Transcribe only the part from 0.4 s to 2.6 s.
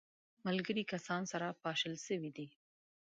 ملګري کسان سره پاشل سوي دي.